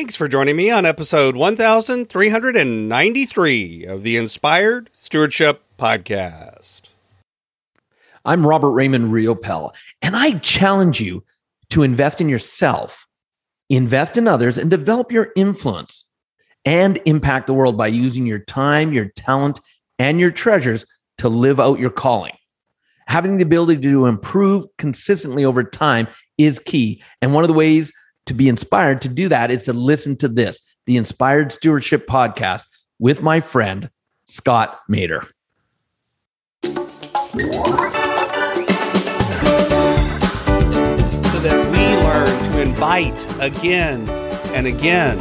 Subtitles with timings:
[0.00, 6.88] Thanks for joining me on episode 1393 of the Inspired Stewardship Podcast.
[8.24, 11.22] I'm Robert Raymond Riopel, and I challenge you
[11.68, 13.06] to invest in yourself,
[13.68, 16.06] invest in others, and develop your influence
[16.64, 19.60] and impact the world by using your time, your talent,
[19.98, 20.86] and your treasures
[21.18, 22.32] to live out your calling.
[23.06, 26.08] Having the ability to improve consistently over time
[26.38, 27.02] is key.
[27.20, 27.92] And one of the ways
[28.26, 32.64] to be inspired to do that is to listen to this, the Inspired Stewardship Podcast
[32.98, 33.90] with my friend,
[34.26, 35.26] Scott Maderer.
[36.62, 36.70] So
[41.40, 44.08] that we learn to invite again
[44.54, 45.18] and again,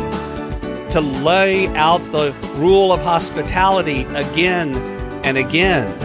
[0.92, 4.76] to lay out the rule of hospitality again
[5.24, 5.96] and again.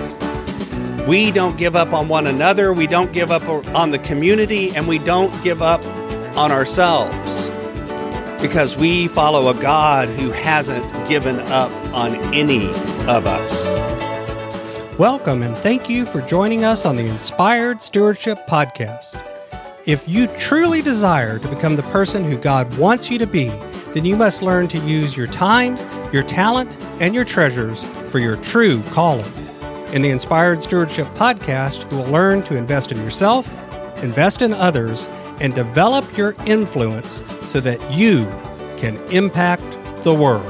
[1.08, 4.88] We don't give up on one another, we don't give up on the community, and
[4.88, 5.82] we don't give up
[6.36, 7.48] on ourselves
[8.42, 12.66] because we follow a God who hasn't given up on any
[13.08, 13.64] of us.
[14.98, 19.20] Welcome and thank you for joining us on the Inspired Stewardship Podcast.
[19.86, 23.48] If you truly desire to become the person who God wants you to be,
[23.92, 25.76] then you must learn to use your time,
[26.12, 29.30] your talent, and your treasures for your true calling.
[29.92, 33.46] In the Inspired Stewardship Podcast, you will learn to invest in yourself,
[34.02, 35.06] invest in others,
[35.40, 38.24] and develop your influence so that you
[38.78, 39.62] can impact
[40.04, 40.44] the world.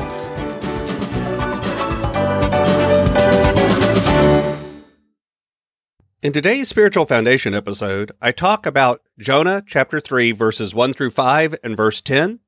[6.22, 11.54] In today's Spiritual Foundation episode, I talk about Jonah chapter 3, verses 1 through 5
[11.62, 12.40] and verse 10,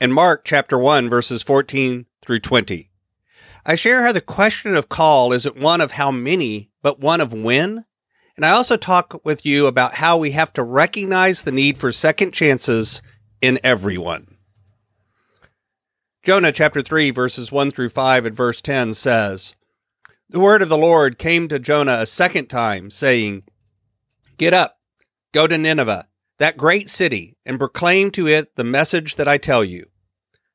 [0.00, 2.90] and Mark chapter 1, verses 14 through 20.
[3.66, 7.34] I share how the question of call isn't one of how many, but one of
[7.34, 7.84] when
[8.36, 11.92] and I also talk with you about how we have to recognize the need for
[11.92, 13.00] second chances
[13.40, 14.36] in everyone.
[16.22, 19.54] Jonah chapter 3, verses 1 through 5 and verse 10 says,
[20.28, 23.44] The word of the Lord came to Jonah a second time, saying,
[24.38, 24.78] Get up,
[25.32, 26.08] go to Nineveh,
[26.38, 29.86] that great city, and proclaim to it the message that I tell you.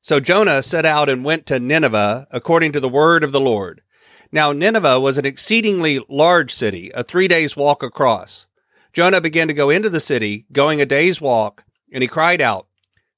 [0.02, 3.82] So Jonah set out and went to Nineveh according to the word of the Lord.
[4.32, 8.46] Now, Nineveh was an exceedingly large city, a three days walk across.
[8.92, 12.66] Jonah began to go into the city, going a day's walk, and he cried out,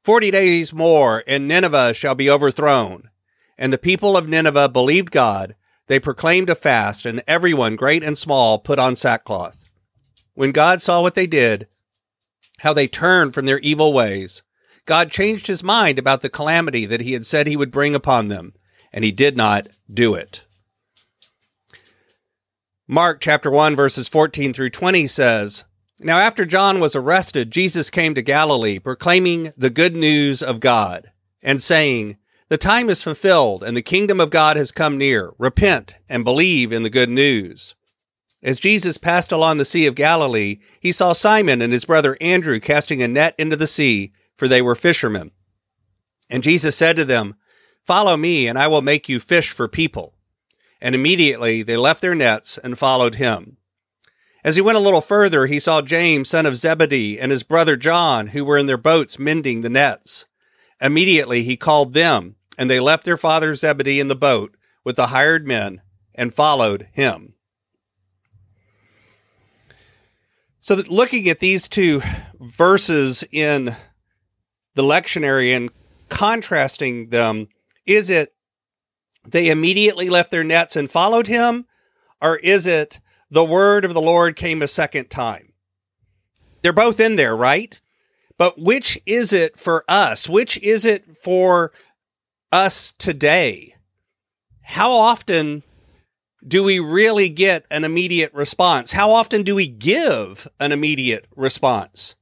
[0.04, 3.10] Forty days more, and Nineveh shall be overthrown.
[3.58, 5.54] And the people of Nineveh believed God.
[5.86, 9.68] They proclaimed a fast, and everyone, great and small, put on sackcloth.
[10.34, 11.68] When God saw what they did,
[12.60, 14.42] how they turned from their evil ways,
[14.86, 18.28] God changed his mind about the calamity that he had said he would bring upon
[18.28, 18.54] them,
[18.92, 20.44] and he did not do it.
[22.92, 25.64] Mark chapter 1 verses 14 through 20 says,
[26.00, 31.10] Now after John was arrested, Jesus came to Galilee proclaiming the good news of God
[31.40, 32.18] and saying,
[32.50, 35.32] The time is fulfilled and the kingdom of God has come near.
[35.38, 37.74] Repent and believe in the good news.
[38.42, 42.60] As Jesus passed along the Sea of Galilee, he saw Simon and his brother Andrew
[42.60, 45.30] casting a net into the sea, for they were fishermen.
[46.28, 47.36] And Jesus said to them,
[47.86, 50.12] Follow me, and I will make you fish for people
[50.82, 53.56] and immediately they left their nets and followed him.
[54.44, 57.76] As he went a little further, he saw James, son of Zebedee, and his brother
[57.76, 60.26] John, who were in their boats mending the nets.
[60.80, 65.06] Immediately he called them, and they left their father Zebedee in the boat with the
[65.06, 65.80] hired men
[66.16, 67.34] and followed him.
[70.58, 72.02] So, that looking at these two
[72.40, 73.76] verses in
[74.74, 75.70] the lectionary and
[76.08, 77.48] contrasting them,
[77.86, 78.34] is it
[79.26, 81.66] they immediately left their nets and followed him?
[82.20, 83.00] Or is it
[83.30, 85.52] the word of the Lord came a second time?
[86.62, 87.80] They're both in there, right?
[88.38, 90.28] But which is it for us?
[90.28, 91.72] Which is it for
[92.50, 93.74] us today?
[94.62, 95.62] How often
[96.46, 98.92] do we really get an immediate response?
[98.92, 102.14] How often do we give an immediate response?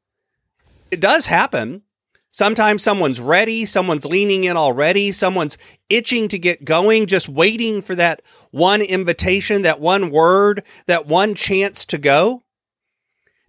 [0.90, 1.82] It does happen.
[2.30, 5.58] Sometimes someone's ready, someone's leaning in already, someone's
[5.88, 8.22] itching to get going, just waiting for that
[8.52, 12.44] one invitation, that one word, that one chance to go.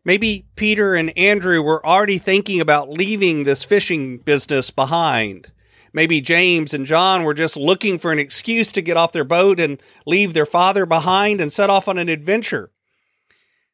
[0.04, 5.52] Maybe Peter and Andrew were already thinking about leaving this fishing business behind.
[5.94, 9.60] Maybe James and John were just looking for an excuse to get off their boat
[9.60, 12.72] and leave their father behind and set off on an adventure.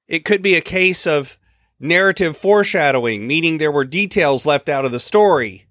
[0.08, 1.38] It could be a case of
[1.80, 5.68] narrative foreshadowing, meaning there were details left out of the story.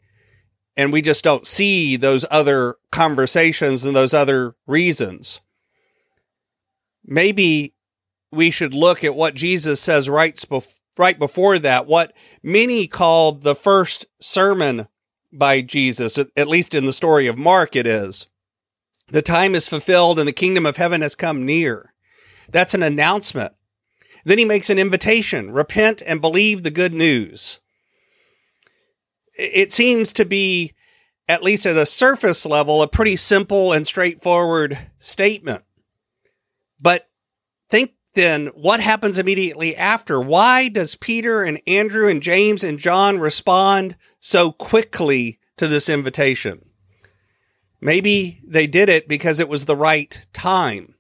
[0.77, 5.41] And we just don't see those other conversations and those other reasons.
[7.05, 7.75] Maybe
[8.31, 12.13] we should look at what Jesus says right, bef- right before that, what
[12.43, 14.89] many called the first sermon
[15.33, 18.27] by Jesus, at least in the story of Mark, it is.
[19.09, 21.95] The time is fulfilled and the kingdom of heaven has come near.
[22.51, 23.55] That's an announcement.
[24.27, 27.61] Then he makes an invitation repent and believe the good news.
[29.39, 30.75] It seems to be,
[31.29, 35.63] at least at a surface level, a pretty simple and straightforward statement.
[36.81, 37.09] But
[37.71, 40.21] think then what happens immediately after?
[40.21, 46.71] Why does Peter and Andrew and James and John respond so quickly to this invitation?
[47.81, 50.96] Maybe they did it because it was the right time.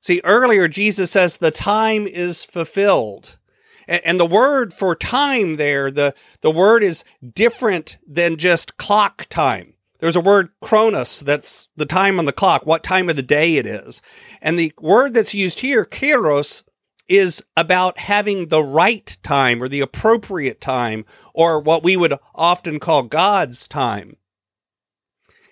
[0.00, 3.38] See, earlier Jesus says the time is fulfilled.
[3.86, 7.02] And the word for time there, the, the word is
[7.34, 9.74] different than just clock time.
[9.98, 13.56] There's a word chronos, that's the time on the clock, what time of the day
[13.56, 14.00] it is.
[14.40, 16.62] And the word that's used here, kairos,
[17.08, 21.04] is about having the right time or the appropriate time
[21.34, 24.16] or what we would often call God's time.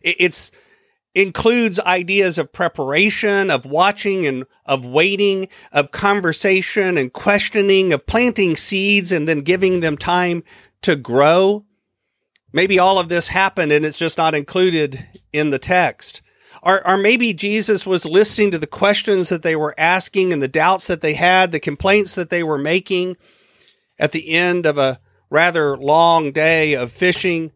[0.00, 0.52] It's
[1.18, 8.54] includes ideas of preparation, of watching and of waiting, of conversation and questioning, of planting
[8.54, 10.44] seeds and then giving them time
[10.80, 11.64] to grow.
[12.52, 16.22] Maybe all of this happened and it's just not included in the text.
[16.62, 20.46] Or, or maybe Jesus was listening to the questions that they were asking and the
[20.46, 23.16] doubts that they had, the complaints that they were making
[23.98, 25.00] at the end of a
[25.30, 27.50] rather long day of fishing.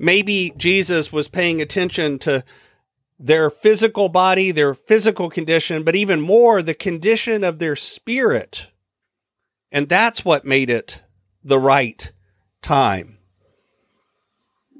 [0.00, 2.44] Maybe Jesus was paying attention to
[3.18, 8.68] their physical body, their physical condition, but even more, the condition of their spirit.
[9.72, 11.02] And that's what made it
[11.42, 12.12] the right
[12.62, 13.18] time.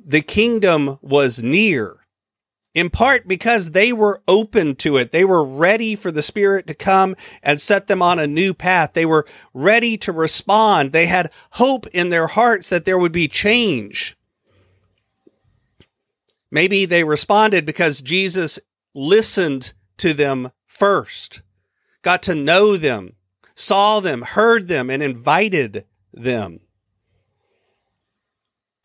[0.06, 2.06] The kingdom was near,
[2.74, 5.12] in part because they were open to it.
[5.12, 8.92] They were ready for the Spirit to come and set them on a new path.
[8.94, 10.92] They were ready to respond.
[10.92, 14.16] They had hope in their hearts that there would be change.
[16.50, 18.58] Maybe they responded because Jesus
[18.94, 21.42] listened to them first,
[22.02, 23.14] got to know them,
[23.54, 26.60] saw them, heard them, and invited them.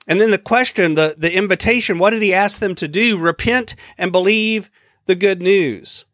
[0.07, 3.17] And then the question, the, the invitation, what did he ask them to do?
[3.17, 4.69] Repent and believe
[5.05, 6.05] the good news.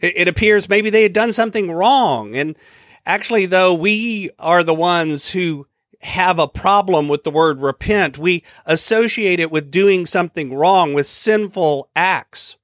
[0.00, 2.34] It, it appears maybe they had done something wrong.
[2.34, 2.58] And
[3.04, 5.68] actually, though, we are the ones who
[6.00, 8.18] have a problem with the word repent.
[8.18, 12.56] We associate it with doing something wrong, with sinful acts.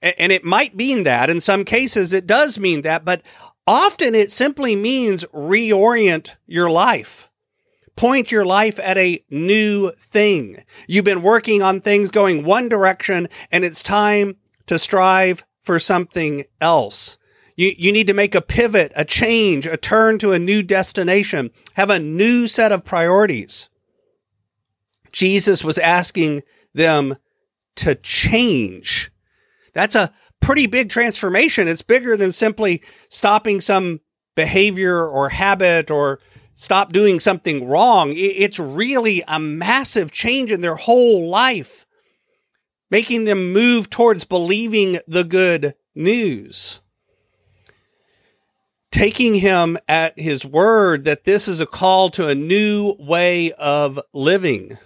[0.00, 1.30] And it might mean that.
[1.30, 3.22] In some cases, it does mean that, but
[3.66, 7.30] often it simply means reorient your life.
[7.94, 10.64] Point your life at a new thing.
[10.88, 16.44] You've been working on things going one direction, and it's time to strive for something
[16.60, 17.18] else.
[17.62, 21.52] You, you need to make a pivot, a change, a turn to a new destination,
[21.74, 23.68] have a new set of priorities.
[25.12, 26.42] Jesus was asking
[26.74, 27.18] them
[27.76, 29.12] to change.
[29.74, 31.68] That's a pretty big transformation.
[31.68, 34.00] It's bigger than simply stopping some
[34.34, 36.18] behavior or habit or
[36.54, 38.12] stop doing something wrong.
[38.12, 41.86] It's really a massive change in their whole life,
[42.90, 46.81] making them move towards believing the good news
[48.92, 53.98] taking him at his word that this is a call to a new way of
[54.12, 54.78] living.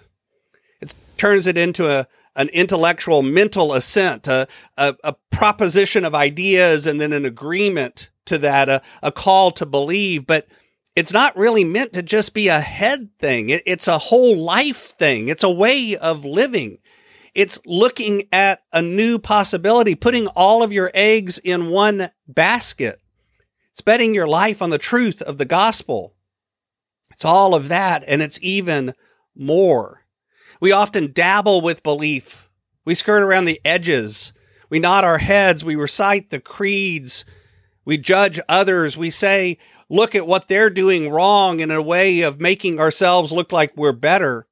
[0.81, 4.47] It turns it into a, an intellectual, mental assent, a,
[4.77, 9.65] a, a proposition of ideas, and then an agreement to that, a, a call to
[9.65, 10.25] believe.
[10.25, 10.47] But
[10.95, 13.49] it's not really meant to just be a head thing.
[13.49, 15.27] It, it's a whole life thing.
[15.27, 16.79] It's a way of living.
[17.35, 23.01] It's looking at a new possibility, putting all of your eggs in one basket.
[23.77, 26.15] It's betting your life on the truth of the gospel.
[27.11, 28.95] It's all of that, and it's even
[29.35, 30.01] more.
[30.59, 32.49] We often dabble with belief.
[32.85, 34.33] We skirt around the edges.
[34.71, 35.63] We nod our heads.
[35.63, 37.23] We recite the creeds.
[37.85, 38.97] We judge others.
[38.97, 43.51] We say, look at what they're doing wrong in a way of making ourselves look
[43.51, 44.46] like we're better.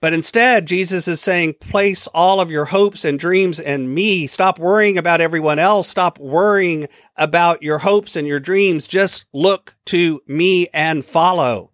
[0.00, 4.26] But instead, Jesus is saying, place all of your hopes and dreams in me.
[4.26, 5.88] Stop worrying about everyone else.
[5.88, 8.86] Stop worrying about your hopes and your dreams.
[8.86, 11.70] Just look to me and follow.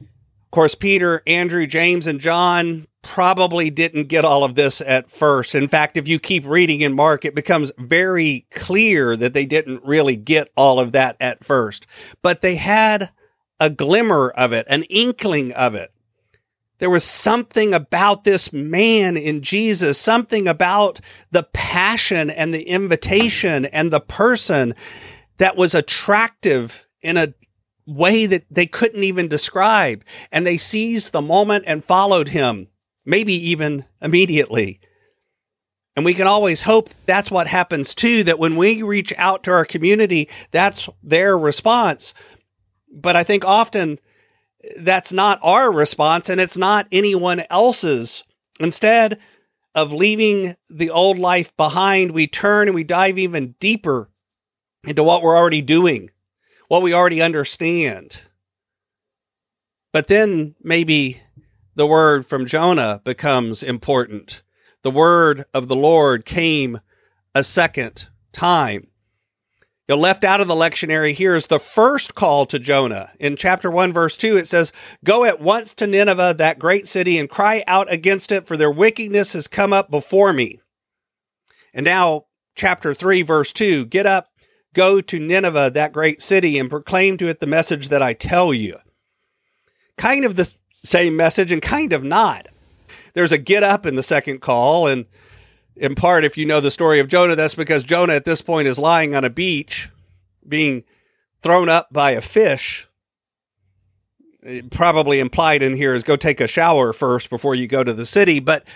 [0.00, 5.54] Of course, Peter, Andrew, James, and John probably didn't get all of this at first.
[5.54, 9.82] In fact, if you keep reading in Mark, it becomes very clear that they didn't
[9.84, 11.86] really get all of that at first,
[12.20, 13.10] but they had
[13.60, 15.90] a glimmer of it, an inkling of it.
[16.78, 23.66] There was something about this man in Jesus, something about the passion and the invitation
[23.66, 24.74] and the person
[25.38, 27.34] that was attractive in a
[27.86, 30.04] way that they couldn't even describe.
[30.30, 32.68] And they seized the moment and followed him,
[33.04, 34.80] maybe even immediately.
[35.96, 39.50] And we can always hope that's what happens too, that when we reach out to
[39.50, 42.14] our community, that's their response.
[42.92, 43.98] But I think often
[44.78, 48.24] that's not our response and it's not anyone else's.
[48.60, 49.18] Instead
[49.74, 54.10] of leaving the old life behind, we turn and we dive even deeper
[54.84, 56.10] into what we're already doing,
[56.66, 58.22] what we already understand.
[59.92, 61.20] But then maybe
[61.74, 64.42] the word from Jonah becomes important.
[64.82, 66.80] The word of the Lord came
[67.34, 68.87] a second time.
[69.88, 73.10] You left out of the lectionary here is the first call to Jonah.
[73.18, 74.70] In chapter 1, verse 2, it says,
[75.02, 78.70] Go at once to Nineveh, that great city, and cry out against it, for their
[78.70, 80.60] wickedness has come up before me.
[81.72, 84.28] And now, chapter 3, verse 2, Get up,
[84.74, 88.52] go to Nineveh, that great city, and proclaim to it the message that I tell
[88.52, 88.76] you.
[89.96, 92.48] Kind of the same message and kind of not.
[93.14, 95.06] There's a get up in the second call, and
[95.78, 98.68] in part, if you know the story of Jonah, that's because Jonah at this point
[98.68, 99.88] is lying on a beach
[100.46, 100.84] being
[101.42, 102.88] thrown up by a fish.
[104.42, 107.92] It probably implied in here is go take a shower first before you go to
[107.92, 108.40] the city.
[108.40, 108.66] But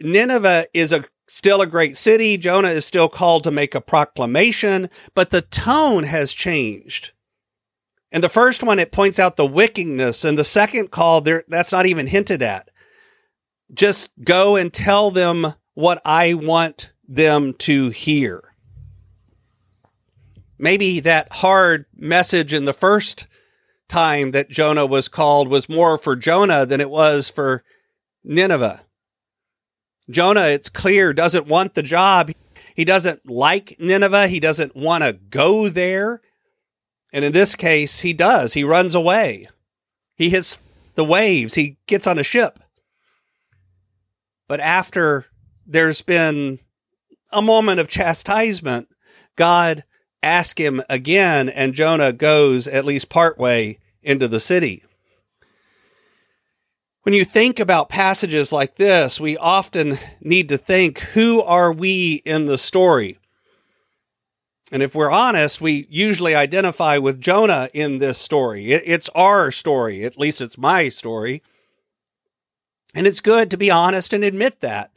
[0.00, 2.36] Nineveh is a still a great city.
[2.36, 7.12] Jonah is still called to make a proclamation, but the tone has changed.
[8.10, 10.24] And the first one, it points out the wickedness.
[10.24, 12.70] And the second call, there that's not even hinted at.
[13.72, 18.54] Just go and tell them what I want them to hear.
[20.58, 23.26] Maybe that hard message in the first
[23.88, 27.64] time that Jonah was called was more for Jonah than it was for
[28.24, 28.84] Nineveh.
[30.08, 32.30] Jonah, it's clear, doesn't want the job.
[32.74, 34.28] He doesn't like Nineveh.
[34.28, 36.20] He doesn't want to go there.
[37.12, 38.54] And in this case, he does.
[38.54, 39.48] He runs away.
[40.16, 40.58] He hits
[40.94, 41.54] the waves.
[41.54, 42.58] He gets on a ship.
[44.48, 45.26] But after
[45.66, 46.58] there's been
[47.32, 48.88] a moment of chastisement.
[49.36, 49.84] God
[50.22, 54.84] asks him again, and Jonah goes at least partway into the city.
[57.02, 62.22] When you think about passages like this, we often need to think who are we
[62.24, 63.18] in the story?
[64.70, 68.72] And if we're honest, we usually identify with Jonah in this story.
[68.72, 71.42] It's our story, at least it's my story.
[72.94, 74.92] And it's good to be honest and admit that.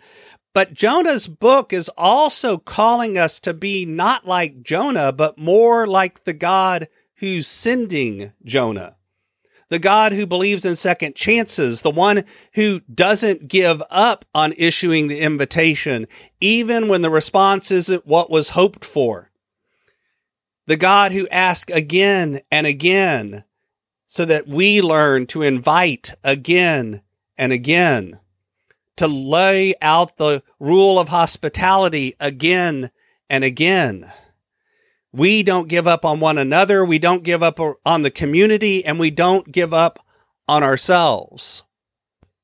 [0.55, 6.24] But Jonah's book is also calling us to be not like Jonah, but more like
[6.24, 8.95] the God who's sending Jonah.
[9.67, 15.09] The God who believes in second chances, the one who doesn't give up on issuing
[15.09, 16.07] the invitation,
[16.39, 19.31] even when the response isn't what was hoped for.
[20.67, 23.43] The God who asks again and again
[24.07, 27.01] so that we learn to invite again
[27.38, 28.21] and again
[28.97, 32.91] to lay out the rule of hospitality again
[33.29, 34.11] and again.
[35.11, 36.83] We don't give up on one another.
[36.83, 40.05] We don't give up on the community and we don't give up
[40.47, 41.63] on ourselves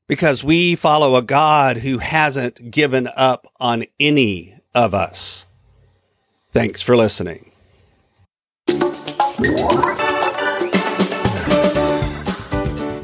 [0.08, 5.46] because we follow a God who hasn't given up on any of us.
[6.52, 7.52] Thanks for listening.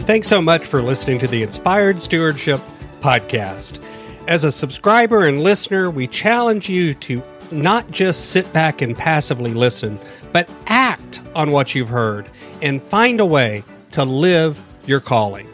[0.05, 2.61] Thanks so much for listening to the Inspired Stewardship
[3.01, 3.83] podcast.
[4.27, 9.53] As a subscriber and listener, we challenge you to not just sit back and passively
[9.53, 9.97] listen,
[10.33, 12.29] but act on what you've heard
[12.61, 15.47] and find a way to live your calling.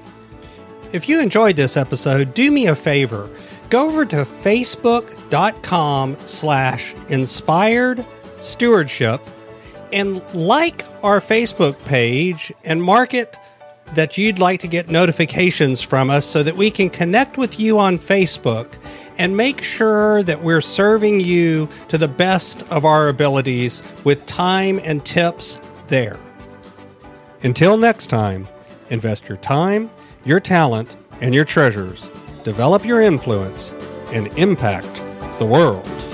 [0.91, 3.29] If you enjoyed this episode, do me a favor.
[3.69, 8.05] Go over to facebook.com slash inspired
[8.39, 9.21] stewardship
[9.91, 13.35] and like our Facebook page and mark it
[13.95, 17.79] that you'd like to get notifications from us so that we can connect with you
[17.79, 18.77] on Facebook
[19.17, 24.79] and make sure that we're serving you to the best of our abilities with time
[24.83, 26.19] and tips there.
[27.43, 28.47] Until next time,
[28.89, 29.89] invest your time,
[30.25, 32.01] your talent, and your treasures,
[32.43, 33.73] develop your influence,
[34.12, 35.01] and impact
[35.39, 36.12] the world.